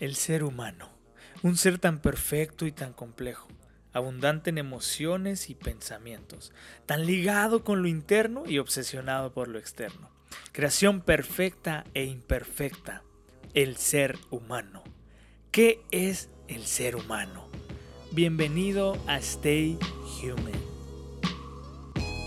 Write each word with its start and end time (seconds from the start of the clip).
El 0.00 0.14
ser 0.14 0.44
humano, 0.44 0.88
un 1.42 1.56
ser 1.56 1.80
tan 1.80 1.98
perfecto 1.98 2.66
y 2.66 2.72
tan 2.72 2.92
complejo, 2.92 3.48
abundante 3.92 4.50
en 4.50 4.58
emociones 4.58 5.50
y 5.50 5.56
pensamientos, 5.56 6.52
tan 6.86 7.04
ligado 7.04 7.64
con 7.64 7.82
lo 7.82 7.88
interno 7.88 8.44
y 8.46 8.58
obsesionado 8.58 9.32
por 9.32 9.48
lo 9.48 9.58
externo. 9.58 10.08
Creación 10.52 11.00
perfecta 11.00 11.84
e 11.94 12.04
imperfecta, 12.04 13.02
el 13.54 13.76
ser 13.76 14.16
humano. 14.30 14.84
¿Qué 15.50 15.80
es 15.90 16.28
el 16.46 16.64
ser 16.64 16.94
humano? 16.94 17.48
Bienvenido 18.12 18.96
a 19.08 19.18
Stay 19.18 19.80
Human. 20.22 20.62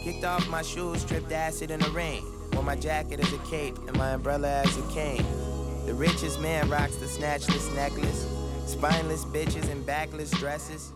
Kicked 0.04 0.26
off 0.26 0.46
my 0.50 0.62
shoes, 0.62 1.04
stripped 1.04 1.32
acid 1.32 1.72
in 1.72 1.80
the 1.80 1.90
rain. 1.92 2.26
Wore 2.52 2.64
my 2.64 2.76
jacket 2.76 3.22
as 3.22 3.32
a 3.32 3.50
cape 3.50 3.78
and 3.88 3.98
my 3.98 4.14
umbrella 4.14 4.62
as 4.62 4.76
a 4.78 4.94
cane. 4.94 5.51
The 5.86 5.94
richest 5.94 6.40
man 6.40 6.70
rocks 6.70 6.96
the 6.98 7.08
snatchless 7.08 7.74
necklace. 7.76 8.28
Spineless 8.68 9.26
bitches 9.26 9.70
and 9.72 9.86
backless 9.86 10.30
dresses. 10.32 10.94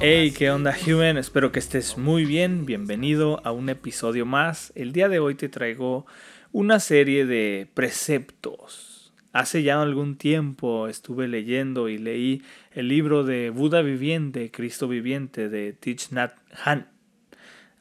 Hey, 0.00 0.32
¿qué 0.36 0.50
onda. 0.50 0.72
Human? 0.72 1.16
Espero 1.16 1.50
que 1.50 1.58
estés 1.58 1.98
muy 1.98 2.24
bien. 2.24 2.64
Bienvenido 2.64 3.40
a 3.44 3.50
un 3.50 3.68
episodio 3.68 4.24
más. 4.24 4.72
El 4.76 4.92
día 4.92 5.08
de 5.08 5.18
hoy 5.18 5.34
te 5.34 5.48
traigo 5.48 6.06
una 6.52 6.78
serie 6.78 7.26
de 7.26 7.68
preceptos. 7.74 9.12
Hace 9.32 9.62
ya 9.62 9.82
algún 9.82 10.16
tiempo 10.16 10.88
estuve 10.88 11.28
leyendo 11.28 11.88
y 11.88 11.98
leí 11.98 12.42
el 12.72 12.88
libro 12.88 13.24
de 13.24 13.50
Buda 13.50 13.82
Viviente, 13.82 14.50
Cristo 14.50 14.86
Viviente 14.86 15.48
de 15.48 15.72
Thich 15.72 16.10
Nhat 16.12 16.34
Hanh. 16.64 16.86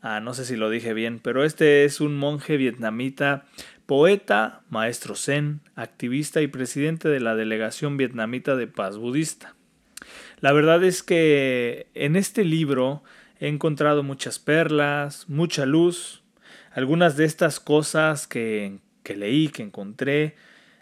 Ah, 0.02 0.20
no 0.20 0.36
sé 0.36 0.46
si 0.46 0.56
lo 0.56 0.70
dije 0.70 0.94
bien, 0.94 1.20
pero 1.20 1.44
este 1.44 1.84
es 1.84 2.00
un 2.00 2.16
monje 2.16 2.58
vietnamita, 2.58 3.46
poeta, 3.86 4.62
maestro 4.70 5.16
zen, 5.16 5.62
activista 5.76 6.42
y 6.42 6.48
presidente 6.48 7.10
de 7.10 7.20
la 7.20 7.36
delegación 7.36 7.98
vietnamita 7.98 8.56
de 8.56 8.68
paz 8.68 8.98
budista. 8.98 9.56
La 10.40 10.52
verdad 10.52 10.84
es 10.84 11.04
que 11.04 11.88
en 11.94 12.16
este 12.16 12.44
libro 12.44 13.04
he 13.40 13.48
encontrado 13.48 14.04
muchas 14.04 14.40
perlas, 14.40 15.30
mucha 15.30 15.66
luz, 15.66 16.24
algunas 16.72 17.16
de 17.18 17.26
estas 17.26 17.60
cosas 17.60 18.28
que, 18.28 18.80
que 19.04 19.16
leí, 19.16 19.50
que 19.50 19.64
encontré. 19.64 20.36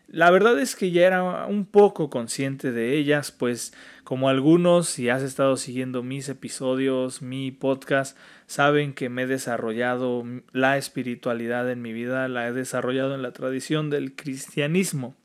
La 0.07 0.29
verdad 0.29 0.59
es 0.59 0.75
que 0.75 0.91
ya 0.91 1.07
era 1.07 1.45
un 1.45 1.65
poco 1.65 2.09
consciente 2.09 2.71
de 2.71 2.95
ellas, 2.95 3.31
pues 3.31 3.73
como 4.03 4.29
algunos, 4.29 4.87
si 4.87 5.09
has 5.09 5.23
estado 5.23 5.57
siguiendo 5.57 6.03
mis 6.03 6.29
episodios, 6.29 7.21
mi 7.21 7.51
podcast, 7.51 8.17
saben 8.45 8.93
que 8.93 9.09
me 9.09 9.23
he 9.23 9.27
desarrollado 9.27 10.23
la 10.51 10.77
espiritualidad 10.77 11.71
en 11.71 11.81
mi 11.81 11.93
vida, 11.93 12.27
la 12.27 12.47
he 12.47 12.53
desarrollado 12.53 13.15
en 13.15 13.21
la 13.21 13.31
tradición 13.31 13.89
del 13.89 14.15
cristianismo. 14.15 15.15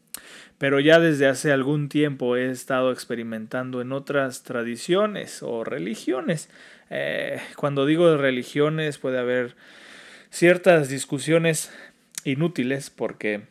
Pero 0.58 0.80
ya 0.80 0.98
desde 0.98 1.26
hace 1.26 1.52
algún 1.52 1.88
tiempo 1.88 2.36
he 2.36 2.50
estado 2.50 2.90
experimentando 2.90 3.80
en 3.80 3.92
otras 3.92 4.42
tradiciones 4.42 5.42
o 5.42 5.64
religiones. 5.64 6.48
Eh, 6.90 7.40
cuando 7.56 7.86
digo 7.86 8.16
religiones 8.16 8.98
puede 8.98 9.18
haber 9.18 9.54
ciertas 10.30 10.88
discusiones 10.88 11.72
inútiles 12.24 12.90
porque 12.90 13.42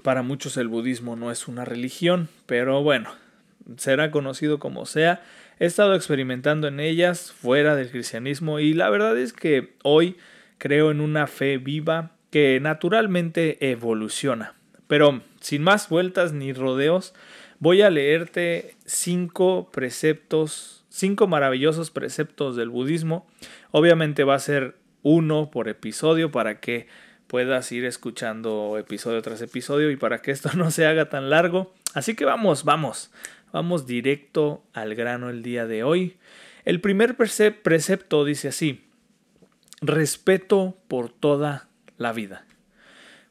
para 0.00 0.22
muchos 0.22 0.56
el 0.56 0.68
budismo 0.68 1.16
no 1.16 1.30
es 1.30 1.48
una 1.48 1.64
religión, 1.64 2.28
pero 2.46 2.82
bueno, 2.82 3.10
será 3.76 4.10
conocido 4.10 4.58
como 4.58 4.86
sea. 4.86 5.22
He 5.58 5.66
estado 5.66 5.94
experimentando 5.94 6.68
en 6.68 6.80
ellas 6.80 7.32
fuera 7.32 7.76
del 7.76 7.90
cristianismo 7.90 8.58
y 8.58 8.72
la 8.74 8.90
verdad 8.90 9.16
es 9.18 9.32
que 9.32 9.74
hoy 9.82 10.16
creo 10.58 10.90
en 10.90 11.00
una 11.00 11.26
fe 11.26 11.58
viva 11.58 12.12
que 12.30 12.58
naturalmente 12.60 13.70
evoluciona. 13.70 14.54
Pero 14.86 15.22
sin 15.40 15.62
más 15.62 15.88
vueltas 15.88 16.32
ni 16.32 16.52
rodeos, 16.52 17.14
voy 17.58 17.82
a 17.82 17.90
leerte 17.90 18.74
cinco 18.86 19.70
preceptos, 19.72 20.84
cinco 20.88 21.26
maravillosos 21.26 21.90
preceptos 21.90 22.56
del 22.56 22.70
budismo. 22.70 23.26
Obviamente 23.70 24.24
va 24.24 24.34
a 24.34 24.40
ser 24.40 24.76
uno 25.02 25.50
por 25.50 25.68
episodio 25.68 26.30
para 26.30 26.60
que 26.60 26.88
puedas 27.30 27.70
ir 27.70 27.84
escuchando 27.84 28.76
episodio 28.76 29.22
tras 29.22 29.40
episodio 29.40 29.92
y 29.92 29.96
para 29.96 30.20
que 30.20 30.32
esto 30.32 30.50
no 30.56 30.72
se 30.72 30.84
haga 30.84 31.08
tan 31.08 31.30
largo. 31.30 31.72
Así 31.94 32.16
que 32.16 32.24
vamos, 32.24 32.64
vamos, 32.64 33.12
vamos 33.52 33.86
directo 33.86 34.64
al 34.72 34.96
grano 34.96 35.30
el 35.30 35.44
día 35.44 35.64
de 35.64 35.84
hoy. 35.84 36.16
El 36.64 36.80
primer 36.80 37.14
precepto 37.16 38.24
dice 38.24 38.48
así, 38.48 38.84
respeto 39.80 40.76
por 40.88 41.08
toda 41.08 41.68
la 41.98 42.12
vida. 42.12 42.46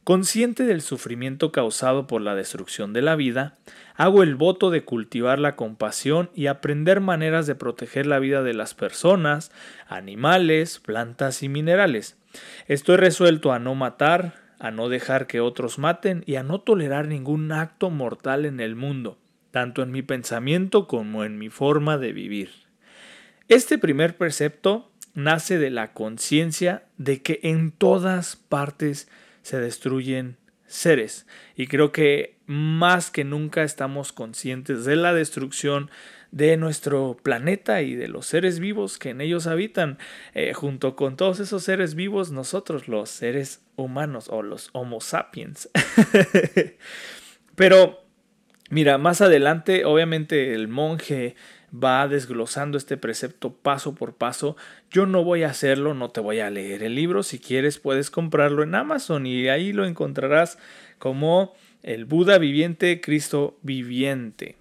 Consciente 0.05 0.63
del 0.63 0.81
sufrimiento 0.81 1.51
causado 1.51 2.07
por 2.07 2.21
la 2.21 2.35
destrucción 2.35 2.93
de 2.93 3.01
la 3.01 3.17
vida, 3.17 3.57
hago 3.95 4.23
el 4.23 4.35
voto 4.35 4.69
de 4.71 4.85
cultivar 4.85 5.39
la 5.39 5.57
compasión 5.57 6.31
y 6.33 6.47
aprender 6.47 7.01
maneras 7.01 7.47
de 7.47 7.55
proteger 7.55 8.05
la 8.07 8.19
vida 8.19 8.43
de 8.43 8.53
las 8.53 8.73
personas, 8.75 9.51
animales, 9.89 10.79
plantas 10.79 11.43
y 11.43 11.49
minerales. 11.49 12.18
Estoy 12.67 12.97
resuelto 12.97 13.51
a 13.51 13.59
no 13.59 13.75
matar, 13.75 14.35
a 14.59 14.71
no 14.71 14.89
dejar 14.89 15.27
que 15.27 15.39
otros 15.39 15.79
maten 15.79 16.23
y 16.25 16.35
a 16.35 16.43
no 16.43 16.61
tolerar 16.61 17.07
ningún 17.07 17.51
acto 17.51 17.89
mortal 17.89 18.45
en 18.45 18.59
el 18.59 18.75
mundo, 18.75 19.17
tanto 19.51 19.81
en 19.81 19.91
mi 19.91 20.01
pensamiento 20.01 20.87
como 20.87 21.23
en 21.23 21.37
mi 21.37 21.49
forma 21.49 21.97
de 21.97 22.13
vivir. 22.13 22.49
Este 23.47 23.77
primer 23.77 24.17
precepto 24.17 24.91
nace 25.13 25.57
de 25.57 25.69
la 25.69 25.93
conciencia 25.93 26.83
de 26.97 27.21
que 27.21 27.39
en 27.43 27.71
todas 27.71 28.35
partes 28.35 29.09
se 29.41 29.59
destruyen 29.59 30.37
seres 30.69 31.27
y 31.55 31.67
creo 31.67 31.91
que 31.91 32.37
más 32.45 33.11
que 33.11 33.23
nunca 33.23 33.63
estamos 33.63 34.13
conscientes 34.13 34.85
de 34.85 34.95
la 34.95 35.13
destrucción 35.13 35.91
de 36.31 36.57
nuestro 36.57 37.17
planeta 37.21 37.81
y 37.81 37.95
de 37.95 38.07
los 38.07 38.27
seres 38.27 38.59
vivos 38.59 38.97
que 38.97 39.09
en 39.09 39.21
ellos 39.21 39.47
habitan. 39.47 39.97
Eh, 40.33 40.53
junto 40.53 40.95
con 40.95 41.17
todos 41.17 41.39
esos 41.39 41.63
seres 41.63 41.95
vivos, 41.95 42.31
nosotros 42.31 42.87
los 42.87 43.09
seres 43.09 43.65
humanos 43.75 44.27
o 44.29 44.43
los 44.43 44.69
Homo 44.73 45.01
sapiens. 45.01 45.69
Pero 47.55 48.09
Mira, 48.71 48.99
más 48.99 49.19
adelante, 49.21 49.83
obviamente 49.83 50.53
el 50.53 50.67
monje 50.67 51.35
va 51.73 52.07
desglosando 52.07 52.77
este 52.77 52.97
precepto 52.97 53.53
paso 53.53 53.95
por 53.95 54.15
paso. 54.15 54.55
Yo 54.91 55.05
no 55.05 55.23
voy 55.23 55.43
a 55.43 55.49
hacerlo, 55.49 55.93
no 55.93 56.09
te 56.09 56.21
voy 56.21 56.39
a 56.39 56.49
leer 56.49 56.83
el 56.83 56.95
libro. 56.95 57.23
Si 57.23 57.39
quieres, 57.39 57.79
puedes 57.79 58.09
comprarlo 58.09 58.63
en 58.63 58.75
Amazon 58.75 59.25
y 59.25 59.47
ahí 59.49 59.73
lo 59.73 59.85
encontrarás 59.85 60.57
como 60.97 61.53
el 61.83 62.05
Buda 62.05 62.37
viviente, 62.37 63.01
Cristo 63.01 63.57
viviente. 63.61 64.57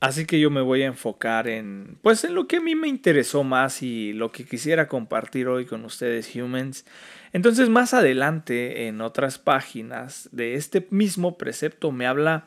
Así 0.00 0.26
que 0.26 0.38
yo 0.38 0.48
me 0.48 0.60
voy 0.60 0.82
a 0.82 0.86
enfocar 0.86 1.48
en, 1.48 1.98
pues, 2.02 2.22
en 2.22 2.36
lo 2.36 2.46
que 2.46 2.58
a 2.58 2.60
mí 2.60 2.76
me 2.76 2.86
interesó 2.86 3.42
más 3.42 3.82
y 3.82 4.12
lo 4.12 4.30
que 4.30 4.44
quisiera 4.44 4.86
compartir 4.86 5.48
hoy 5.48 5.66
con 5.66 5.84
ustedes, 5.84 6.36
humans. 6.36 6.86
Entonces, 7.32 7.68
más 7.68 7.94
adelante, 7.94 8.86
en 8.86 9.00
otras 9.00 9.40
páginas 9.40 10.28
de 10.30 10.54
este 10.54 10.86
mismo 10.90 11.36
precepto, 11.36 11.90
me 11.90 12.06
habla 12.06 12.46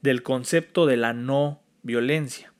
del 0.00 0.22
concepto 0.22 0.86
de 0.86 0.96
la 0.96 1.12
no 1.12 1.60
violencia. 1.82 2.51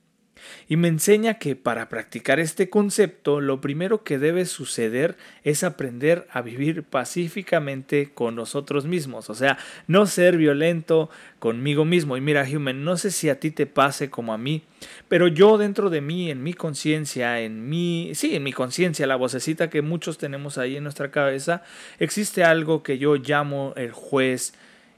Y 0.68 0.76
me 0.76 0.88
enseña 0.88 1.34
que 1.34 1.56
para 1.56 1.88
practicar 1.88 2.40
este 2.40 2.68
concepto 2.68 3.40
lo 3.40 3.60
primero 3.60 4.04
que 4.04 4.18
debe 4.18 4.46
suceder 4.46 5.16
es 5.44 5.64
aprender 5.64 6.26
a 6.30 6.42
vivir 6.42 6.82
pacíficamente 6.82 8.10
con 8.14 8.34
nosotros 8.34 8.86
mismos, 8.86 9.30
o 9.30 9.34
sea, 9.34 9.58
no 9.86 10.06
ser 10.06 10.36
violento 10.36 11.10
conmigo 11.38 11.84
mismo. 11.84 12.16
Y 12.16 12.20
mira, 12.20 12.46
Human, 12.48 12.84
no 12.84 12.96
sé 12.96 13.10
si 13.10 13.28
a 13.28 13.40
ti 13.40 13.50
te 13.50 13.66
pase 13.66 14.10
como 14.10 14.32
a 14.32 14.38
mí, 14.38 14.62
pero 15.08 15.28
yo 15.28 15.58
dentro 15.58 15.90
de 15.90 16.00
mí, 16.00 16.30
en 16.30 16.42
mi 16.42 16.54
conciencia, 16.54 17.40
en 17.40 17.68
mi, 17.68 18.12
sí, 18.14 18.34
en 18.34 18.42
mi 18.42 18.52
conciencia, 18.52 19.06
la 19.06 19.16
vocecita 19.16 19.70
que 19.70 19.82
muchos 19.82 20.18
tenemos 20.18 20.58
ahí 20.58 20.76
en 20.76 20.84
nuestra 20.84 21.10
cabeza, 21.10 21.62
existe 21.98 22.44
algo 22.44 22.82
que 22.82 22.98
yo 22.98 23.16
llamo 23.16 23.72
el 23.76 23.92
juez 23.92 24.54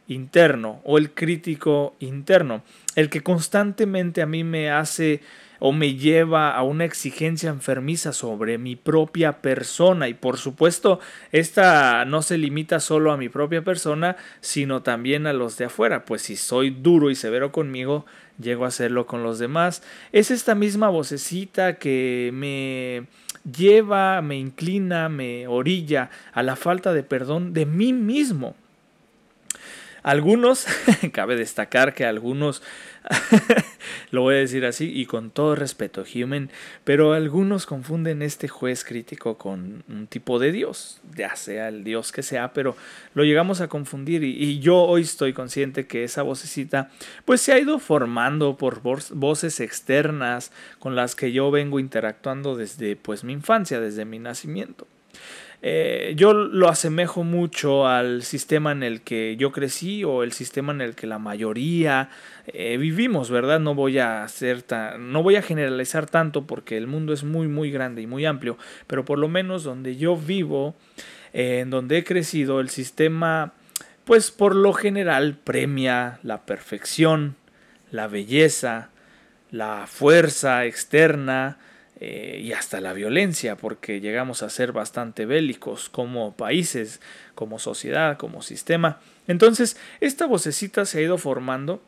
interno 0.08 0.80
o 0.84 0.98
el 0.98 1.12
crítico 1.12 1.94
interno, 2.00 2.62
el 2.94 3.10
que 3.10 3.22
constantemente 3.22 4.22
a 4.22 4.26
mí 4.26 4.44
me 4.44 4.70
hace 4.70 5.20
o 5.60 5.72
me 5.72 5.94
lleva 5.94 6.54
a 6.54 6.62
una 6.62 6.84
exigencia 6.84 7.48
enfermiza 7.48 8.12
sobre 8.12 8.58
mi 8.58 8.76
propia 8.76 9.40
persona. 9.40 10.08
Y 10.08 10.14
por 10.14 10.36
supuesto 10.36 11.00
esta 11.32 12.04
no 12.04 12.22
se 12.22 12.36
limita 12.36 12.80
solo 12.80 13.12
a 13.12 13.16
mi 13.16 13.28
propia 13.30 13.62
persona 13.62 14.16
sino 14.40 14.82
también 14.82 15.26
a 15.26 15.32
los 15.32 15.56
de 15.56 15.66
afuera. 15.66 16.04
Pues 16.04 16.22
si 16.22 16.36
soy 16.36 16.70
duro 16.70 17.10
y 17.10 17.14
severo 17.14 17.50
conmigo 17.50 18.04
llego 18.38 18.66
a 18.66 18.68
hacerlo 18.68 19.06
con 19.06 19.22
los 19.22 19.38
demás. 19.38 19.82
Es 20.12 20.30
esta 20.30 20.54
misma 20.54 20.90
vocecita 20.90 21.78
que 21.78 22.30
me 22.34 23.06
lleva 23.50 24.20
me 24.22 24.36
inclina 24.36 25.08
me 25.08 25.46
orilla 25.46 26.10
a 26.32 26.42
la 26.42 26.56
falta 26.56 26.92
de 26.92 27.02
perdón 27.02 27.52
de 27.52 27.66
mí 27.66 27.92
mismo 27.92 28.54
Algunos, 30.04 30.66
cabe 31.12 31.34
destacar 31.34 31.94
que 31.94 32.04
algunos, 32.04 32.62
lo 34.10 34.20
voy 34.20 34.34
a 34.34 34.38
decir 34.38 34.66
así 34.66 34.92
y 34.94 35.06
con 35.06 35.30
todo 35.30 35.54
respeto, 35.54 36.04
human, 36.14 36.50
pero 36.84 37.14
algunos 37.14 37.64
confunden 37.64 38.20
este 38.20 38.46
juez 38.46 38.84
crítico 38.84 39.38
con 39.38 39.82
un 39.88 40.06
tipo 40.06 40.38
de 40.38 40.52
Dios, 40.52 41.00
ya 41.16 41.34
sea 41.36 41.68
el 41.68 41.84
Dios 41.84 42.12
que 42.12 42.22
sea, 42.22 42.52
pero 42.52 42.76
lo 43.14 43.24
llegamos 43.24 43.62
a 43.62 43.68
confundir 43.68 44.24
y, 44.24 44.60
yo 44.60 44.76
hoy 44.82 45.00
estoy 45.00 45.32
consciente 45.32 45.86
que 45.86 46.04
esa 46.04 46.20
vocecita 46.20 46.90
pues 47.24 47.40
se 47.40 47.54
ha 47.54 47.58
ido 47.58 47.78
formando 47.78 48.58
por 48.58 48.82
voces 48.82 49.58
externas 49.60 50.52
con 50.78 50.94
las 50.94 51.14
que 51.14 51.32
yo 51.32 51.50
vengo 51.50 51.80
interactuando 51.80 52.56
desde 52.56 52.94
pues 52.96 53.24
mi 53.24 53.32
infancia, 53.32 53.80
desde 53.80 54.04
mi 54.04 54.18
nacimiento. 54.18 54.86
Eh, 55.66 56.12
yo 56.14 56.34
lo 56.34 56.68
asemejo 56.68 57.24
mucho 57.24 57.88
al 57.88 58.22
sistema 58.22 58.70
en 58.72 58.82
el 58.82 59.00
que 59.00 59.36
yo 59.38 59.50
crecí 59.50 60.04
o 60.04 60.22
el 60.22 60.32
sistema 60.32 60.74
en 60.74 60.82
el 60.82 60.94
que 60.94 61.06
la 61.06 61.18
mayoría 61.18 62.10
eh, 62.48 62.76
vivimos, 62.76 63.30
¿verdad? 63.30 63.60
No 63.60 63.74
voy 63.74 63.98
a 63.98 64.24
hacer 64.24 64.62
no 64.98 65.22
voy 65.22 65.36
a 65.36 65.42
generalizar 65.42 66.04
tanto 66.04 66.46
porque 66.46 66.76
el 66.76 66.86
mundo 66.86 67.14
es 67.14 67.24
muy 67.24 67.48
muy 67.48 67.70
grande 67.70 68.02
y 68.02 68.06
muy 68.06 68.26
amplio, 68.26 68.58
pero 68.86 69.06
por 69.06 69.18
lo 69.18 69.28
menos 69.28 69.64
donde 69.64 69.96
yo 69.96 70.18
vivo, 70.18 70.74
en 71.32 71.70
donde 71.70 71.96
he 71.96 72.04
crecido, 72.04 72.60
el 72.60 72.68
sistema 72.68 73.54
pues 74.04 74.30
por 74.30 74.54
lo 74.54 74.74
general 74.74 75.38
premia 75.42 76.18
la 76.22 76.44
perfección, 76.44 77.36
la 77.90 78.06
belleza, 78.06 78.90
la 79.50 79.86
fuerza 79.86 80.66
externa, 80.66 81.56
eh, 82.06 82.38
y 82.38 82.52
hasta 82.52 82.82
la 82.82 82.92
violencia, 82.92 83.56
porque 83.56 83.98
llegamos 83.98 84.42
a 84.42 84.50
ser 84.50 84.72
bastante 84.72 85.24
bélicos 85.24 85.88
como 85.88 86.36
países, 86.36 87.00
como 87.34 87.58
sociedad, 87.58 88.18
como 88.18 88.42
sistema. 88.42 89.00
Entonces, 89.26 89.78
esta 90.00 90.26
vocecita 90.26 90.84
se 90.84 90.98
ha 90.98 91.00
ido 91.00 91.16
formando 91.16 91.80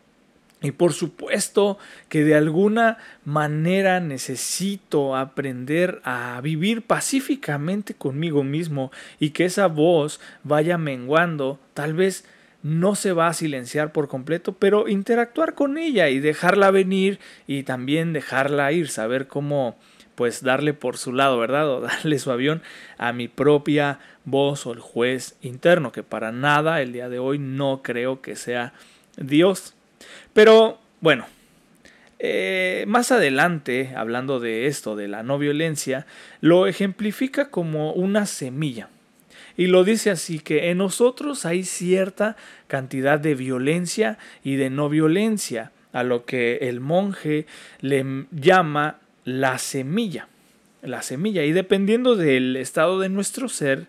y 0.63 0.71
por 0.71 0.95
supuesto 0.95 1.77
que 2.09 2.25
de 2.25 2.35
alguna 2.35 2.97
manera 3.27 4.01
necesito 4.01 5.17
aprender 5.17 6.01
a 6.03 6.41
vivir 6.41 6.81
pacíficamente 6.81 7.93
conmigo 7.93 8.43
mismo 8.43 8.91
y 9.21 9.31
que 9.31 9.45
esa 9.45 9.67
voz 9.67 10.19
vaya 10.45 10.79
menguando, 10.79 11.61
tal 11.75 11.93
vez 11.93 12.25
no 12.63 12.95
se 12.95 13.13
va 13.13 13.29
a 13.29 13.35
silenciar 13.35 13.93
por 13.93 14.09
completo, 14.09 14.55
pero 14.55 14.89
interactuar 14.89 15.53
con 15.53 15.77
ella 15.77 16.09
y 16.09 16.21
dejarla 16.21 16.71
venir 16.71 17.19
y 17.47 17.65
también 17.65 18.15
dejarla 18.15 18.73
ir, 18.73 18.89
saber 18.89 19.27
cómo 19.27 19.77
pues 20.17 20.43
darle 20.43 20.75
por 20.75 20.99
su 20.99 21.13
lado, 21.13 21.39
¿verdad? 21.39 21.71
O 21.77 21.81
darle 21.81 22.19
su 22.19 22.33
avión 22.33 22.63
a 22.99 23.13
mi 23.13 23.29
propia 23.29 24.01
voz 24.25 24.67
o 24.67 24.73
el 24.73 24.81
juez 24.81 25.37
interno, 25.43 25.93
que 25.93 26.03
para 26.03 26.33
nada 26.33 26.83
el 26.83 26.93
día 26.93 27.09
de 27.09 27.21
hoy 27.21 27.39
no 27.39 27.83
creo 27.85 28.21
que 28.21 28.35
sea 28.35 28.73
Dios. 29.17 29.75
Pero 30.33 30.81
bueno, 31.01 31.27
eh, 32.19 32.85
más 32.89 33.13
adelante, 33.13 33.93
hablando 33.95 34.41
de 34.41 34.67
esto, 34.67 34.97
de 34.97 35.07
la 35.07 35.23
no 35.23 35.39
violencia, 35.39 36.07
lo 36.41 36.67
ejemplifica 36.67 37.51
como 37.51 37.93
una 37.93 38.27
semilla. 38.27 38.89
Y 39.57 39.69
lo 39.69 39.85
dice 39.85 40.11
así, 40.11 40.39
que 40.39 40.71
en 40.71 40.79
nosotros 40.79 41.47
hay 41.47 41.65
cierta 41.65 42.37
cantidad 42.67 43.19
de 43.19 43.35
violencia 43.35 44.19
y 44.45 44.57
de 44.57 44.71
no 44.71 44.89
violencia, 44.89 45.73
a 45.93 46.03
lo 46.03 46.27
que 46.27 46.59
el 46.63 46.81
monje 46.81 47.47
le 47.81 48.27
llama 48.31 48.99
la 49.27 49.59
semilla. 49.59 50.29
La 50.81 51.03
semilla. 51.03 51.45
Y 51.45 51.53
dependiendo 51.53 52.17
del 52.17 52.57
estado 52.57 52.99
de 53.01 53.11
nuestro 53.11 53.51
ser, 53.51 53.89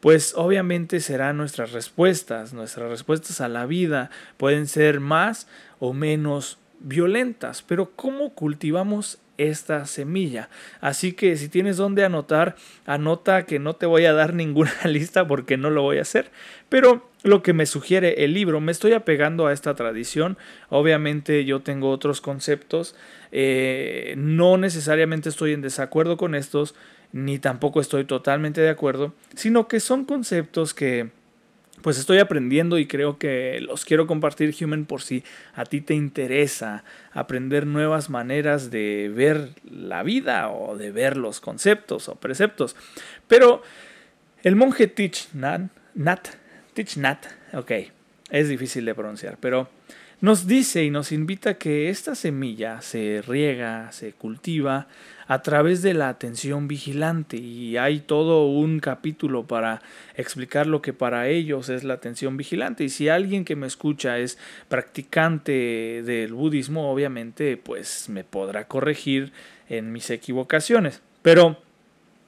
pues 0.00 0.32
obviamente 0.34 1.00
serán 1.00 1.36
nuestras 1.36 1.72
respuestas. 1.72 2.54
Nuestras 2.54 2.88
respuestas 2.88 3.42
a 3.42 3.48
la 3.48 3.66
vida 3.66 4.10
pueden 4.38 4.66
ser 4.66 5.00
más 5.00 5.46
o 5.78 5.92
menos 5.92 6.58
violentas. 6.78 7.62
Pero 7.62 7.90
¿cómo 7.94 8.30
cultivamos 8.30 9.18
esta 9.40 9.86
semilla. 9.86 10.50
Así 10.80 11.14
que 11.14 11.36
si 11.36 11.48
tienes 11.48 11.78
donde 11.78 12.04
anotar, 12.04 12.56
anota 12.84 13.46
que 13.46 13.58
no 13.58 13.74
te 13.74 13.86
voy 13.86 14.04
a 14.04 14.12
dar 14.12 14.34
ninguna 14.34 14.72
lista 14.84 15.26
porque 15.26 15.56
no 15.56 15.70
lo 15.70 15.82
voy 15.82 15.98
a 15.98 16.02
hacer. 16.02 16.30
Pero 16.68 17.09
lo 17.22 17.42
que 17.42 17.52
me 17.52 17.66
sugiere 17.66 18.24
el 18.24 18.34
libro, 18.34 18.60
me 18.60 18.72
estoy 18.72 18.92
apegando 18.92 19.46
a 19.46 19.52
esta 19.52 19.74
tradición. 19.74 20.38
Obviamente 20.68 21.44
yo 21.44 21.60
tengo 21.60 21.90
otros 21.90 22.20
conceptos. 22.20 22.94
Eh, 23.32 24.14
no 24.16 24.56
necesariamente 24.56 25.28
estoy 25.28 25.52
en 25.52 25.60
desacuerdo 25.60 26.16
con 26.16 26.34
estos, 26.34 26.74
ni 27.12 27.38
tampoco 27.38 27.80
estoy 27.80 28.04
totalmente 28.04 28.60
de 28.60 28.70
acuerdo, 28.70 29.14
sino 29.34 29.68
que 29.68 29.80
son 29.80 30.04
conceptos 30.04 30.74
que 30.74 31.10
pues 31.82 31.98
estoy 31.98 32.18
aprendiendo 32.18 32.78
y 32.78 32.86
creo 32.86 33.18
que 33.18 33.58
los 33.60 33.84
quiero 33.84 34.06
compartir, 34.06 34.54
Human, 34.60 34.84
por 34.84 35.02
si 35.02 35.24
a 35.54 35.64
ti 35.64 35.80
te 35.80 35.94
interesa 35.94 36.84
aprender 37.12 37.66
nuevas 37.66 38.10
maneras 38.10 38.70
de 38.70 39.10
ver 39.14 39.50
la 39.64 40.02
vida 40.02 40.50
o 40.50 40.76
de 40.76 40.90
ver 40.90 41.16
los 41.16 41.40
conceptos 41.40 42.08
o 42.08 42.16
preceptos. 42.16 42.76
Pero 43.28 43.62
el 44.42 44.56
monje 44.56 44.86
Tich 44.88 45.28
Nat, 45.32 45.70
Nat, 45.94 46.28
Ok, 47.52 47.72
es 48.30 48.48
difícil 48.48 48.84
de 48.84 48.94
pronunciar, 48.94 49.36
pero 49.40 49.68
nos 50.20 50.46
dice 50.46 50.84
y 50.84 50.90
nos 50.90 51.12
invita 51.12 51.54
que 51.54 51.88
esta 51.88 52.14
semilla 52.14 52.82
se 52.82 53.22
riega, 53.26 53.90
se 53.90 54.12
cultiva 54.12 54.86
a 55.26 55.40
través 55.40 55.80
de 55.80 55.94
la 55.94 56.10
atención 56.10 56.68
vigilante 56.68 57.38
y 57.38 57.78
hay 57.78 58.00
todo 58.00 58.46
un 58.46 58.80
capítulo 58.80 59.46
para 59.46 59.80
explicar 60.14 60.66
lo 60.66 60.82
que 60.82 60.92
para 60.92 61.28
ellos 61.28 61.70
es 61.70 61.84
la 61.84 61.94
atención 61.94 62.36
vigilante. 62.36 62.84
Y 62.84 62.90
si 62.90 63.08
alguien 63.08 63.46
que 63.46 63.56
me 63.56 63.66
escucha 63.66 64.18
es 64.18 64.36
practicante 64.68 66.02
del 66.04 66.34
budismo 66.34 66.90
obviamente 66.90 67.56
pues 67.56 68.10
me 68.10 68.22
podrá 68.22 68.68
corregir 68.68 69.32
en 69.70 69.90
mis 69.90 70.10
equivocaciones. 70.10 71.00
Pero 71.22 71.56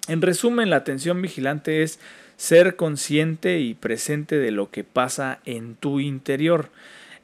en 0.09 0.23
resumen 0.23 0.71
la 0.71 0.77
atención 0.77 1.21
vigilante 1.21 1.83
es 1.83 2.01
ser 2.43 2.75
consciente 2.75 3.61
y 3.61 3.75
presente 3.75 4.39
de 4.39 4.51
lo 4.51 4.71
que 4.71 4.83
pasa 4.83 5.39
en 5.45 5.77
tu 5.77 6.01
interior 6.01 6.71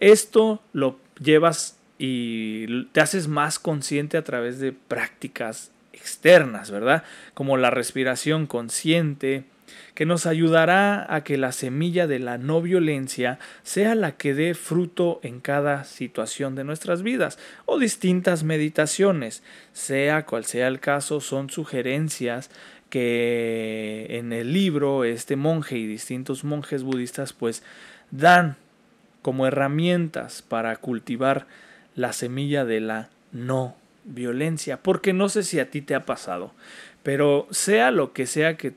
esto 0.00 0.62
lo 0.72 0.98
llevas 1.20 1.76
y 1.98 2.84
te 2.92 3.00
haces 3.00 3.26
más 3.26 3.58
consciente 3.58 4.16
a 4.16 4.22
través 4.22 4.60
de 4.60 4.72
prácticas 4.72 5.72
externas, 5.92 6.70
¿verdad? 6.70 7.02
Como 7.34 7.56
la 7.56 7.70
respiración 7.70 8.46
consciente, 8.46 9.44
que 9.94 10.06
nos 10.06 10.26
ayudará 10.26 11.12
a 11.12 11.24
que 11.24 11.36
la 11.36 11.50
semilla 11.50 12.06
de 12.06 12.20
la 12.20 12.38
no 12.38 12.62
violencia 12.62 13.40
sea 13.64 13.96
la 13.96 14.12
que 14.12 14.32
dé 14.32 14.54
fruto 14.54 15.18
en 15.24 15.40
cada 15.40 15.82
situación 15.82 16.54
de 16.54 16.62
nuestras 16.62 17.02
vidas, 17.02 17.38
o 17.66 17.78
distintas 17.78 18.44
meditaciones, 18.44 19.42
sea 19.72 20.24
cual 20.24 20.44
sea 20.44 20.68
el 20.68 20.78
caso, 20.78 21.20
son 21.20 21.50
sugerencias 21.50 22.48
que 22.90 24.06
en 24.10 24.32
el 24.32 24.52
libro 24.52 25.04
este 25.04 25.36
monje 25.36 25.76
y 25.76 25.86
distintos 25.86 26.44
monjes 26.44 26.82
budistas 26.82 27.32
pues 27.32 27.62
dan 28.10 28.56
como 29.22 29.46
herramientas 29.46 30.42
para 30.42 30.76
cultivar 30.76 31.46
la 31.94 32.12
semilla 32.12 32.64
de 32.64 32.80
la 32.80 33.10
no 33.32 33.76
violencia, 34.04 34.78
porque 34.78 35.12
no 35.12 35.28
sé 35.28 35.42
si 35.42 35.60
a 35.60 35.70
ti 35.70 35.82
te 35.82 35.94
ha 35.94 36.06
pasado, 36.06 36.52
pero 37.02 37.46
sea 37.50 37.90
lo 37.90 38.12
que 38.12 38.26
sea 38.26 38.56
que, 38.56 38.72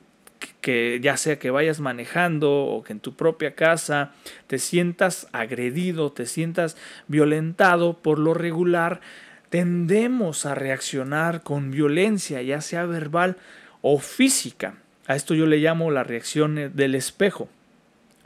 que, 0.60 1.00
ya 1.02 1.16
sea 1.16 1.38
que 1.38 1.50
vayas 1.50 1.80
manejando 1.80 2.52
o 2.52 2.82
que 2.82 2.92
en 2.92 3.00
tu 3.00 3.14
propia 3.14 3.54
casa 3.54 4.12
te 4.46 4.58
sientas 4.58 5.28
agredido, 5.32 6.12
te 6.12 6.26
sientas 6.26 6.76
violentado 7.08 7.94
por 7.94 8.18
lo 8.18 8.34
regular, 8.34 9.00
tendemos 9.48 10.44
a 10.44 10.54
reaccionar 10.54 11.42
con 11.42 11.70
violencia, 11.70 12.42
ya 12.42 12.60
sea 12.60 12.84
verbal 12.84 13.36
o 13.82 13.98
física. 13.98 14.74
A 15.06 15.16
esto 15.16 15.34
yo 15.34 15.46
le 15.46 15.58
llamo 15.58 15.90
la 15.90 16.04
reacción 16.04 16.72
del 16.74 16.94
espejo. 16.94 17.48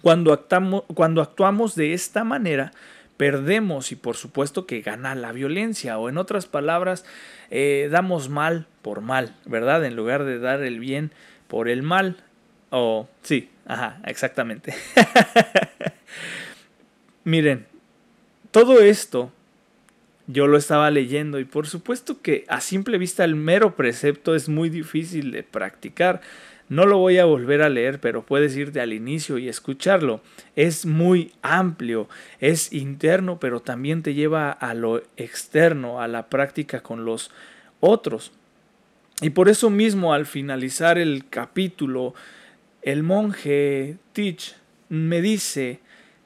Cuando 0.02 0.32
actuamos, 0.32 0.84
cuando 0.94 1.22
actuamos 1.22 1.74
de 1.74 1.94
esta 1.94 2.22
manera, 2.22 2.72
perdemos 3.16 3.92
y 3.92 3.96
por 3.96 4.16
supuesto 4.16 4.66
que 4.66 4.82
gana 4.82 5.14
la 5.14 5.32
violencia 5.32 5.98
o 5.98 6.08
en 6.08 6.18
otras 6.18 6.46
palabras 6.46 7.04
eh, 7.50 7.88
damos 7.90 8.28
mal 8.28 8.66
por 8.82 9.00
mal, 9.00 9.34
¿verdad? 9.46 9.84
En 9.84 9.96
lugar 9.96 10.24
de 10.24 10.38
dar 10.38 10.62
el 10.62 10.78
bien 10.78 11.12
por 11.48 11.68
el 11.68 11.82
mal. 11.82 12.16
O 12.70 13.08
sí, 13.22 13.50
ajá, 13.66 14.00
exactamente. 14.04 14.74
Miren, 17.24 17.66
todo 18.50 18.80
esto 18.80 19.32
yo 20.26 20.46
lo 20.46 20.58
estaba 20.58 20.90
leyendo 20.90 21.38
y 21.38 21.44
por 21.44 21.66
supuesto 21.66 22.20
que 22.20 22.44
a 22.48 22.60
simple 22.60 22.98
vista 22.98 23.24
el 23.24 23.36
mero 23.36 23.76
precepto 23.76 24.34
es 24.34 24.48
muy 24.48 24.68
difícil 24.68 25.30
de 25.30 25.42
practicar. 25.42 26.20
No 26.68 26.84
lo 26.84 26.98
voy 26.98 27.18
a 27.18 27.24
volver 27.24 27.62
a 27.62 27.68
leer, 27.68 28.00
pero 28.00 28.26
puedes 28.26 28.56
irte 28.56 28.80
al 28.80 28.92
inicio 28.92 29.38
y 29.38 29.48
escucharlo. 29.48 30.20
Es 30.56 30.84
muy 30.84 31.32
amplio, 31.42 32.08
es 32.40 32.72
interno, 32.72 33.38
pero 33.38 33.60
también 33.60 34.02
te 34.02 34.14
lleva 34.14 34.50
a 34.50 34.74
lo 34.74 35.00
externo, 35.16 36.00
a 36.00 36.08
la 36.08 36.26
práctica 36.26 36.82
con 36.82 37.04
los 37.04 37.30
otros. 37.78 38.32
Y 39.20 39.30
por 39.30 39.48
eso 39.48 39.70
mismo, 39.70 40.12
al 40.12 40.26
finalizar 40.26 40.98
el 40.98 41.24
capítulo, 41.30 42.14
el 42.82 43.04
monje 43.04 43.96
Teach 44.12 44.56
me 44.88 45.22
dice 45.22 45.80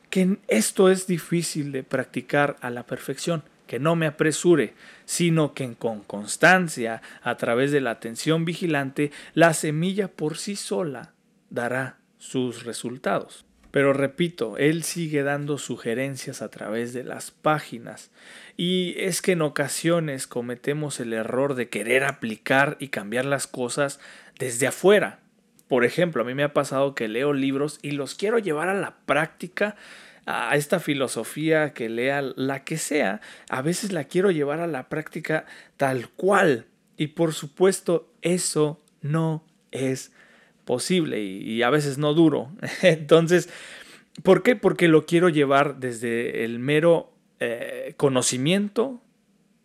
que 0.09 0.39
esto 0.49 0.91
es 0.91 1.07
difícil 1.07 1.71
de 1.71 1.83
practicar 1.83 2.57
a 2.61 2.71
la 2.71 2.85
perfección, 2.85 3.43
que 3.71 3.79
no 3.79 3.95
me 3.95 4.07
apresure, 4.07 4.75
sino 5.05 5.55
que 5.55 5.73
con 5.77 6.01
constancia, 6.01 7.03
a 7.23 7.37
través 7.37 7.71
de 7.71 7.81
la 7.81 7.93
atención 7.93 8.45
vigilante, 8.45 9.13
la 9.33 9.55
semilla 9.55 10.09
por 10.09 10.39
sí 10.39 10.57
sola 10.57 11.13
dará 11.51 12.01
sus 12.19 12.65
resultados. 12.65 13.45
Pero 13.71 13.93
repito, 13.93 14.59
él 14.59 14.83
sigue 14.83 15.23
dando 15.23 15.57
sugerencias 15.57 16.43
a 16.43 16.49
través 16.49 16.93
de 16.93 17.05
las 17.05 17.31
páginas. 17.31 18.11
Y 18.57 18.97
es 18.99 19.23
que 19.23 19.33
en 19.33 19.43
ocasiones 19.43 20.27
cometemos 20.27 20.99
el 20.99 21.13
error 21.13 21.55
de 21.55 21.69
querer 21.69 22.03
aplicar 22.03 22.77
y 22.81 22.89
cambiar 22.89 23.25
las 23.25 23.47
cosas 23.47 24.01
desde 24.37 24.67
afuera. 24.67 25.21
Por 25.69 25.85
ejemplo, 25.85 26.23
a 26.23 26.27
mí 26.27 26.35
me 26.35 26.43
ha 26.43 26.53
pasado 26.53 26.97
que 26.97 27.07
leo 27.07 27.33
libros 27.33 27.79
y 27.83 27.93
los 27.93 28.17
quiero 28.17 28.41
llevar 28.41 28.69
a 28.69 28.75
la 28.75 28.97
práctica, 29.07 29.77
a 30.31 30.57
esta 30.57 30.81
filosofía 30.81 31.73
que 31.73 31.89
lea 31.89 32.23
la 32.23 32.65
que 32.65 32.79
sea, 32.79 33.21
a 33.49 33.63
veces 33.63 33.93
la 33.93 34.05
quiero 34.05 34.31
llevar 34.31 34.61
a 34.61 34.67
la 34.67 34.89
práctica 34.89 35.47
tal 35.77 36.09
cual. 36.11 36.67
Y 36.97 37.09
por 37.09 37.33
supuesto, 37.33 38.13
eso 38.23 38.81
no 39.03 39.45
es 39.71 40.13
posible 40.65 41.23
y, 41.23 41.63
a 41.63 41.71
veces 41.71 41.99
no 41.99 42.15
duro. 42.15 42.53
Entonces, 42.83 43.49
¿por 44.23 44.43
qué? 44.43 44.57
Porque 44.57 44.89
lo 44.89 45.07
quiero 45.07 45.29
llevar 45.29 45.81
desde 45.81 46.45
el 46.45 46.59
mero 46.59 47.13
eh, 47.41 47.95
conocimiento 47.97 49.01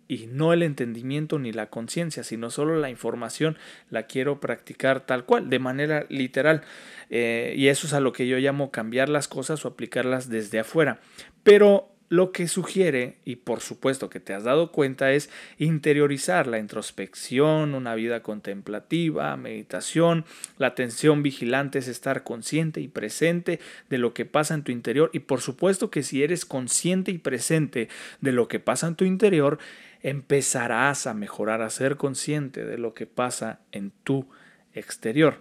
y 0.07 0.27
no 0.27 0.53
el 0.53 0.63
entendimiento 0.63 1.39
ni 1.39 1.51
la 1.51 1.69
conciencia, 1.69 2.23
sino 2.23 2.49
solo 2.49 2.77
la 2.79 2.89
información 2.89 3.57
la 3.89 4.03
quiero 4.03 4.39
practicar 4.39 5.05
tal 5.05 5.25
cual, 5.25 5.49
de 5.49 5.59
manera 5.59 6.05
literal. 6.09 6.61
Eh, 7.09 7.53
y 7.57 7.67
eso 7.67 7.87
es 7.87 7.93
a 7.93 7.99
lo 7.99 8.13
que 8.13 8.27
yo 8.27 8.37
llamo 8.37 8.71
cambiar 8.71 9.09
las 9.09 9.27
cosas 9.27 9.65
o 9.65 9.67
aplicarlas 9.67 10.29
desde 10.29 10.59
afuera. 10.59 10.99
Pero 11.43 11.95
lo 12.09 12.31
que 12.31 12.47
sugiere, 12.47 13.17
y 13.25 13.37
por 13.37 13.61
supuesto 13.61 14.09
que 14.09 14.19
te 14.19 14.33
has 14.33 14.43
dado 14.43 14.71
cuenta, 14.71 15.11
es 15.11 15.29
interiorizar 15.57 16.45
la 16.45 16.59
introspección, 16.59 17.73
una 17.73 17.95
vida 17.95 18.21
contemplativa, 18.21 19.35
meditación, 19.37 20.23
la 20.59 20.67
atención 20.67 21.23
vigilante 21.23 21.79
es 21.79 21.87
estar 21.87 22.23
consciente 22.23 22.79
y 22.79 22.87
presente 22.87 23.59
de 23.89 23.97
lo 23.97 24.13
que 24.13 24.25
pasa 24.25 24.53
en 24.53 24.63
tu 24.63 24.71
interior. 24.71 25.09
Y 25.13 25.19
por 25.19 25.41
supuesto 25.41 25.89
que 25.89 26.03
si 26.03 26.21
eres 26.21 26.45
consciente 26.45 27.09
y 27.09 27.17
presente 27.17 27.89
de 28.21 28.31
lo 28.31 28.47
que 28.47 28.59
pasa 28.59 28.87
en 28.87 28.95
tu 28.95 29.05
interior, 29.05 29.57
empezarás 30.05 31.07
a 31.07 31.15
mejorar, 31.15 31.63
a 31.63 31.71
ser 31.71 31.97
consciente 31.97 32.63
de 32.63 32.77
lo 32.77 32.93
que 32.93 33.07
pasa 33.07 33.61
en 33.71 33.89
tu 34.03 34.29
exterior. 34.71 35.39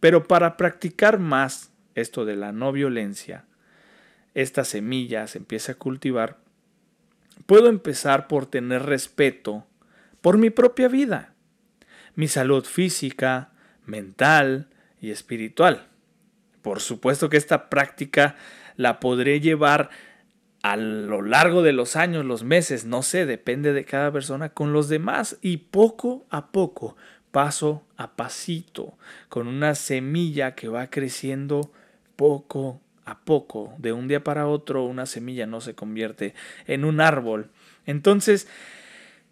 Pero 0.00 0.26
para 0.26 0.56
practicar 0.56 1.20
más 1.20 1.70
esto 1.94 2.24
de 2.24 2.34
la 2.34 2.50
no 2.50 2.72
violencia, 2.72 3.44
esta 4.34 4.64
semilla 4.64 5.28
se 5.28 5.38
empieza 5.38 5.72
a 5.72 5.74
cultivar, 5.76 6.38
puedo 7.46 7.68
empezar 7.68 8.26
por 8.26 8.46
tener 8.46 8.82
respeto 8.86 9.64
por 10.20 10.36
mi 10.36 10.50
propia 10.50 10.88
vida, 10.88 11.34
mi 12.16 12.26
salud 12.26 12.64
física, 12.64 13.52
mental 13.86 14.68
y 15.00 15.12
espiritual. 15.12 15.86
Por 16.60 16.80
supuesto 16.80 17.30
que 17.30 17.36
esta 17.36 17.70
práctica 17.70 18.34
la 18.74 18.98
podré 18.98 19.38
llevar 19.38 19.90
a 20.62 20.76
lo 20.76 21.22
largo 21.22 21.62
de 21.62 21.72
los 21.72 21.96
años, 21.96 22.24
los 22.24 22.44
meses, 22.44 22.84
no 22.84 23.02
sé, 23.02 23.24
depende 23.26 23.72
de 23.72 23.84
cada 23.84 24.12
persona 24.12 24.50
con 24.50 24.72
los 24.72 24.88
demás 24.88 25.38
y 25.40 25.56
poco 25.58 26.26
a 26.30 26.48
poco, 26.48 26.96
paso 27.30 27.82
a 27.96 28.16
pasito, 28.16 28.98
con 29.28 29.46
una 29.46 29.74
semilla 29.74 30.54
que 30.54 30.68
va 30.68 30.88
creciendo 30.88 31.72
poco 32.16 32.80
a 33.06 33.20
poco, 33.20 33.74
de 33.78 33.92
un 33.92 34.06
día 34.06 34.22
para 34.22 34.46
otro, 34.46 34.84
una 34.84 35.06
semilla 35.06 35.46
no 35.46 35.60
se 35.60 35.74
convierte 35.74 36.34
en 36.66 36.84
un 36.84 37.00
árbol. 37.00 37.50
Entonces, 37.86 38.46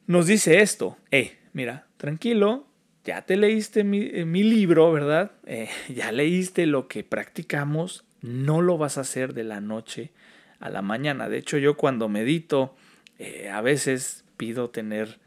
nos 0.07 0.27
dice 0.27 0.61
esto, 0.63 0.97
eh, 1.11 1.39
mira, 1.53 1.87
tranquilo, 1.99 2.67
ya 3.05 3.23
te 3.23 3.37
leíste 3.37 3.85
mi, 3.85 4.01
eh, 4.03 4.25
libro, 4.25 4.91
¿verdad? 4.93 5.33
Eh, 5.45 5.69
ya 5.95 6.11
leíste 6.11 6.67
lo 6.67 6.89
que 6.89 7.05
practicamos, 7.05 8.05
no 8.23 8.63
lo 8.63 8.79
vas 8.79 8.97
a 8.97 9.03
hacer 9.03 9.35
de 9.35 9.45
la 9.45 9.61
noche 9.61 10.11
a 10.61 10.71
la 10.71 10.83
mañana. 10.83 11.29
De 11.29 11.39
hecho, 11.39 11.59
yo 11.59 11.77
cuando 11.77 12.09
medito, 12.09 12.75
eh, 13.19 13.51
a 13.51 13.61
veces 13.61 14.25
pido 14.37 14.71
tener 14.71 15.19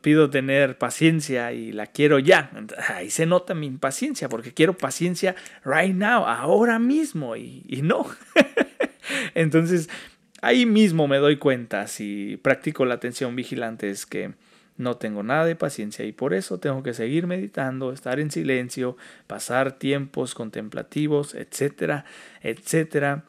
pido, 0.00 0.30
tener 0.30 0.78
paciencia 0.78 1.52
y 1.52 1.72
la 1.72 1.86
quiero 1.86 2.18
ya. 2.18 2.50
Ahí 2.88 3.10
se 3.10 3.26
nota 3.26 3.54
mi 3.54 3.66
impaciencia 3.66 4.28
porque 4.28 4.54
quiero 4.54 4.76
paciencia 4.76 5.34
right 5.64 5.94
now, 5.94 6.24
ahora 6.24 6.78
mismo 6.78 7.36
y, 7.36 7.64
y 7.68 7.82
no. 7.82 8.06
Entonces, 9.34 9.90
ahí 10.40 10.66
mismo 10.66 11.08
me 11.08 11.18
doy 11.18 11.36
cuenta 11.36 11.86
si 11.86 12.38
practico 12.42 12.84
la 12.84 12.94
atención 12.94 13.36
vigilante 13.36 13.90
es 13.90 14.06
que 14.06 14.32
no 14.76 14.96
tengo 14.96 15.22
nada 15.22 15.44
de 15.44 15.56
paciencia 15.56 16.04
y 16.06 16.12
por 16.12 16.32
eso 16.32 16.58
tengo 16.58 16.82
que 16.82 16.94
seguir 16.94 17.26
meditando, 17.26 17.92
estar 17.92 18.18
en 18.18 18.30
silencio, 18.30 18.96
pasar 19.26 19.72
tiempos 19.72 20.34
contemplativos, 20.34 21.34
etcétera, 21.34 22.06
etcétera, 22.40 23.24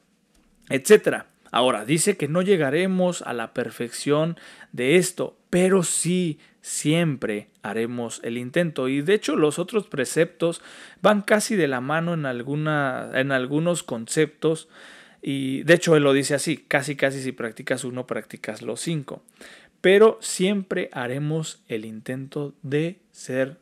etcétera. 0.72 1.28
Ahora, 1.51 1.84
dice 1.84 2.16
que 2.16 2.30
no 2.30 2.42
llegaremos 2.42 3.22
a 3.24 3.34
la 3.34 3.54
perfección 3.54 4.38
de 4.72 4.96
esto, 4.96 5.38
pero 5.50 5.84
sí 5.84 6.40
siempre 6.62 7.50
haremos 7.62 8.22
el 8.24 8.38
intento. 8.38 8.88
Y 8.88 9.01
de 9.01 9.16
hecho 9.16 9.36
los 9.36 9.60
otros 9.60 9.88
preceptos 9.88 10.62
van 11.01 11.22
casi 11.22 11.56
de 11.56 11.68
la 11.68 11.82
mano 11.82 12.13
en, 12.13 12.25
alguna, 12.25 13.12
en 13.13 13.32
algunos 13.32 13.84
conceptos. 13.84 14.70
Y 15.22 15.63
de 15.63 15.74
hecho 15.74 15.96
él 15.96 16.04
lo 16.04 16.13
dice 16.13 16.36
así, 16.36 16.58
casi 16.58 16.96
casi 16.96 17.22
si 17.22 17.32
practicas 17.32 17.84
uno, 17.84 18.08
practicas 18.08 18.62
los 18.62 18.80
cinco. 18.80 19.22
Pero 19.82 20.20
siempre 20.22 20.90
haremos 20.94 21.63
el 21.68 21.86
intento 21.86 22.54
de 22.62 23.00
ser 23.12 23.58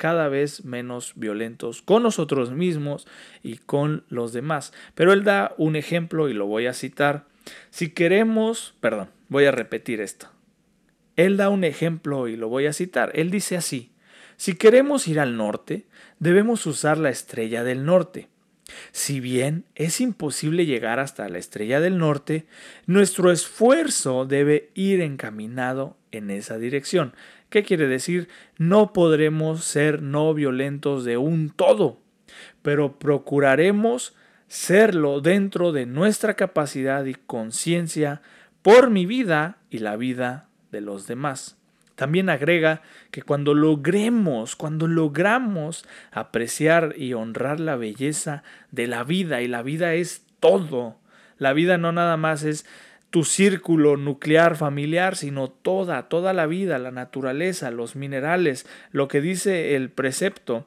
cada 0.00 0.28
vez 0.28 0.64
menos 0.64 1.12
violentos 1.14 1.82
con 1.82 2.02
nosotros 2.02 2.52
mismos 2.52 3.06
y 3.42 3.58
con 3.58 4.02
los 4.08 4.32
demás. 4.32 4.72
Pero 4.94 5.12
él 5.12 5.24
da 5.24 5.54
un 5.58 5.76
ejemplo 5.76 6.30
y 6.30 6.32
lo 6.32 6.46
voy 6.46 6.66
a 6.66 6.72
citar. 6.72 7.26
Si 7.68 7.90
queremos, 7.90 8.74
perdón, 8.80 9.10
voy 9.28 9.44
a 9.44 9.50
repetir 9.50 10.00
esto. 10.00 10.30
Él 11.16 11.36
da 11.36 11.50
un 11.50 11.64
ejemplo 11.64 12.28
y 12.28 12.36
lo 12.36 12.48
voy 12.48 12.64
a 12.64 12.72
citar. 12.72 13.12
Él 13.14 13.30
dice 13.30 13.58
así, 13.58 13.92
si 14.38 14.54
queremos 14.54 15.06
ir 15.06 15.20
al 15.20 15.36
norte, 15.36 15.84
debemos 16.18 16.64
usar 16.64 16.96
la 16.96 17.10
estrella 17.10 17.62
del 17.62 17.84
norte. 17.84 18.30
Si 18.92 19.20
bien 19.20 19.66
es 19.74 20.00
imposible 20.00 20.64
llegar 20.64 20.98
hasta 20.98 21.28
la 21.28 21.36
estrella 21.36 21.78
del 21.78 21.98
norte, 21.98 22.46
nuestro 22.86 23.30
esfuerzo 23.30 24.24
debe 24.24 24.70
ir 24.72 25.02
encaminado 25.02 25.98
en 26.10 26.30
esa 26.30 26.56
dirección. 26.56 27.12
¿Qué 27.50 27.64
quiere 27.64 27.88
decir? 27.88 28.28
No 28.58 28.92
podremos 28.92 29.64
ser 29.64 30.02
no 30.02 30.32
violentos 30.34 31.04
de 31.04 31.16
un 31.16 31.50
todo, 31.50 31.98
pero 32.62 32.98
procuraremos 32.98 34.14
serlo 34.46 35.20
dentro 35.20 35.72
de 35.72 35.84
nuestra 35.84 36.34
capacidad 36.34 37.04
y 37.04 37.14
conciencia 37.14 38.22
por 38.62 38.90
mi 38.90 39.04
vida 39.04 39.58
y 39.68 39.78
la 39.78 39.96
vida 39.96 40.48
de 40.70 40.80
los 40.80 41.06
demás. 41.06 41.56
También 41.96 42.30
agrega 42.30 42.82
que 43.10 43.22
cuando 43.22 43.52
logremos, 43.52 44.56
cuando 44.56 44.86
logramos 44.86 45.84
apreciar 46.12 46.94
y 46.96 47.14
honrar 47.14 47.60
la 47.60 47.76
belleza 47.76 48.42
de 48.70 48.86
la 48.86 49.04
vida, 49.04 49.42
y 49.42 49.48
la 49.48 49.62
vida 49.62 49.94
es 49.94 50.24
todo, 50.38 50.96
la 51.36 51.52
vida 51.52 51.78
no 51.78 51.92
nada 51.92 52.16
más 52.16 52.42
es 52.42 52.64
tu 53.10 53.24
círculo 53.24 53.96
nuclear 53.96 54.56
familiar, 54.56 55.16
sino 55.16 55.50
toda, 55.50 56.08
toda 56.08 56.32
la 56.32 56.46
vida, 56.46 56.78
la 56.78 56.92
naturaleza, 56.92 57.70
los 57.70 57.96
minerales, 57.96 58.66
lo 58.92 59.08
que 59.08 59.20
dice 59.20 59.74
el 59.74 59.90
precepto, 59.90 60.66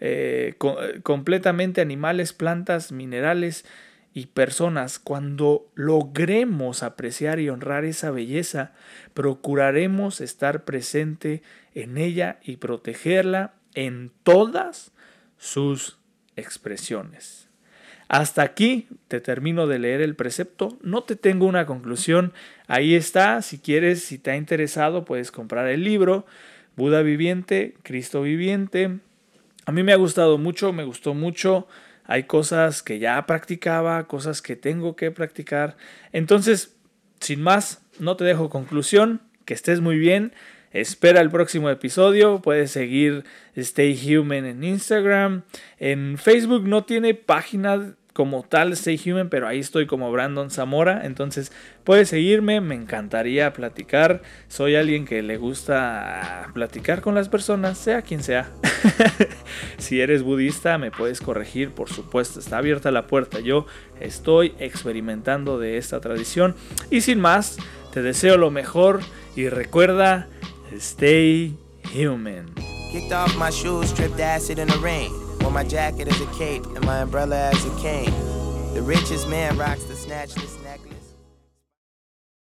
eh, 0.00 0.54
completamente 1.02 1.80
animales, 1.80 2.32
plantas, 2.32 2.90
minerales 2.90 3.64
y 4.12 4.26
personas, 4.26 4.98
cuando 4.98 5.70
logremos 5.74 6.82
apreciar 6.82 7.40
y 7.40 7.48
honrar 7.48 7.84
esa 7.84 8.10
belleza, 8.10 8.72
procuraremos 9.12 10.20
estar 10.20 10.64
presente 10.64 11.42
en 11.74 11.98
ella 11.98 12.38
y 12.42 12.56
protegerla 12.56 13.54
en 13.74 14.12
todas 14.22 14.92
sus 15.36 15.98
expresiones. 16.36 17.48
Hasta 18.08 18.42
aquí 18.42 18.86
te 19.08 19.20
termino 19.20 19.66
de 19.66 19.78
leer 19.78 20.00
el 20.00 20.14
precepto. 20.14 20.76
No 20.82 21.02
te 21.02 21.16
tengo 21.16 21.46
una 21.46 21.66
conclusión. 21.66 22.32
Ahí 22.66 22.94
está. 22.94 23.42
Si 23.42 23.58
quieres, 23.58 24.04
si 24.04 24.18
te 24.18 24.30
ha 24.30 24.36
interesado, 24.36 25.04
puedes 25.04 25.30
comprar 25.30 25.68
el 25.68 25.84
libro. 25.84 26.26
Buda 26.76 27.02
viviente, 27.02 27.74
Cristo 27.82 28.22
viviente. 28.22 28.98
A 29.66 29.72
mí 29.72 29.82
me 29.82 29.92
ha 29.92 29.96
gustado 29.96 30.38
mucho, 30.38 30.72
me 30.72 30.84
gustó 30.84 31.14
mucho. 31.14 31.66
Hay 32.04 32.24
cosas 32.24 32.82
que 32.82 32.98
ya 32.98 33.24
practicaba, 33.26 34.06
cosas 34.06 34.42
que 34.42 34.56
tengo 34.56 34.94
que 34.94 35.10
practicar. 35.10 35.76
Entonces, 36.12 36.76
sin 37.20 37.42
más, 37.42 37.82
no 37.98 38.16
te 38.16 38.24
dejo 38.24 38.50
conclusión. 38.50 39.22
Que 39.44 39.54
estés 39.54 39.80
muy 39.80 39.98
bien. 39.98 40.32
Espera 40.74 41.20
el 41.20 41.30
próximo 41.30 41.70
episodio. 41.70 42.42
Puedes 42.42 42.72
seguir 42.72 43.22
Stay 43.54 43.96
Human 44.16 44.44
en 44.44 44.64
Instagram. 44.64 45.42
En 45.78 46.18
Facebook 46.18 46.66
no 46.66 46.82
tiene 46.82 47.14
página 47.14 47.94
como 48.12 48.42
tal 48.42 48.72
Stay 48.72 49.00
Human, 49.06 49.28
pero 49.28 49.46
ahí 49.46 49.60
estoy 49.60 49.86
como 49.86 50.10
Brandon 50.10 50.50
Zamora. 50.50 51.06
Entonces 51.06 51.52
puedes 51.84 52.08
seguirme, 52.08 52.60
me 52.60 52.74
encantaría 52.74 53.52
platicar. 53.52 54.22
Soy 54.48 54.74
alguien 54.74 55.04
que 55.04 55.22
le 55.22 55.36
gusta 55.36 56.50
platicar 56.54 57.02
con 57.02 57.14
las 57.14 57.28
personas, 57.28 57.78
sea 57.78 58.02
quien 58.02 58.24
sea. 58.24 58.50
si 59.78 60.00
eres 60.00 60.24
budista, 60.24 60.76
me 60.76 60.90
puedes 60.90 61.20
corregir, 61.20 61.70
por 61.70 61.88
supuesto, 61.88 62.40
está 62.40 62.58
abierta 62.58 62.90
la 62.90 63.06
puerta. 63.06 63.38
Yo 63.38 63.66
estoy 64.00 64.56
experimentando 64.58 65.60
de 65.60 65.76
esta 65.76 66.00
tradición. 66.00 66.56
Y 66.90 67.02
sin 67.02 67.20
más, 67.20 67.58
te 67.92 68.02
deseo 68.02 68.38
lo 68.38 68.50
mejor 68.50 68.98
y 69.36 69.48
recuerda, 69.48 70.26
stay 70.80 71.54
human. 71.84 72.54
Kicked 72.90 73.12
off 73.12 73.36
my 73.36 73.50
shoes, 73.50 73.90
stripped 73.90 74.20
acid 74.20 74.58
in 74.58 74.68
the 74.68 74.78
rain. 74.78 75.12
Wore 75.40 75.50
my 75.50 75.64
jacket 75.64 76.08
as 76.08 76.20
a 76.20 76.26
cape 76.34 76.64
and 76.64 76.84
my 76.84 76.98
umbrella 76.98 77.50
as 77.52 77.64
a 77.64 77.80
cane. 77.80 78.12
The 78.74 78.82
richest 78.82 79.28
man 79.28 79.56
rocks 79.56 79.84
the 79.84 79.94
snatchless. 79.94 80.63